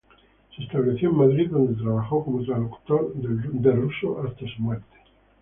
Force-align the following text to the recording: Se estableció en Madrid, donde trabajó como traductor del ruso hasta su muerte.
Se 0.55 0.63
estableció 0.63 1.09
en 1.11 1.17
Madrid, 1.17 1.51
donde 1.51 1.79
trabajó 1.79 2.25
como 2.25 2.43
traductor 2.43 3.13
del 3.13 3.83
ruso 3.83 4.19
hasta 4.27 4.47
su 4.47 4.59
muerte. 4.59 4.97